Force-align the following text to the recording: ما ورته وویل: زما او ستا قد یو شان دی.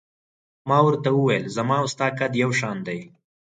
ما 0.69 0.77
ورته 0.87 1.09
وویل: 1.13 1.45
زما 1.57 1.75
او 1.81 1.87
ستا 1.93 2.07
قد 2.19 2.31
یو 2.43 2.51
شان 2.59 2.77
دی. 2.87 2.99